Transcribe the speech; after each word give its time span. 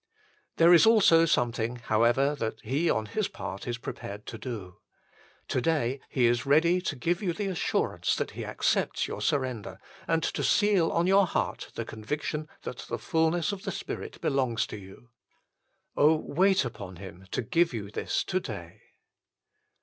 There 0.55 0.73
is 0.73 0.87
also 0.87 1.25
something, 1.27 1.75
however, 1.75 2.33
that 2.37 2.59
He 2.61 2.89
on 2.89 3.05
His 3.05 3.27
part 3.27 3.67
is 3.67 3.77
prepared 3.77 4.25
to 4.25 4.39
do. 4.39 4.79
To 5.49 5.61
day 5.61 5.99
He 6.09 6.25
is 6.25 6.43
ready 6.43 6.81
to 6.81 6.95
give 6.95 7.21
you 7.21 7.33
the 7.33 7.45
assurance 7.49 8.15
that 8.15 8.31
He 8.31 8.43
accepts 8.43 9.07
your 9.07 9.21
surrender 9.21 9.77
and 10.07 10.23
to 10.23 10.43
seal 10.43 10.89
on 10.91 11.05
your 11.05 11.27
heart 11.27 11.69
the 11.75 11.85
conviction 11.85 12.47
that 12.63 12.79
the 12.89 12.97
fulness 12.97 13.51
of 13.51 13.61
the 13.61 13.71
Spirit 13.71 14.19
belongs 14.21 14.65
to 14.65 14.77
you. 14.77 15.09
wait 15.95 16.65
upon 16.65 16.95
Him 16.95 17.27
to 17.29 17.43
give 17.43 17.71
you 17.71 17.91
this 17.91 18.23
to 18.23 18.39
day 18.39 18.81